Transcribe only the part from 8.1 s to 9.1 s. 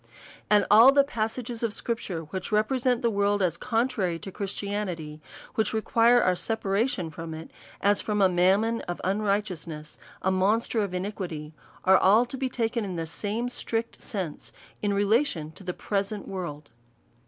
a mammon of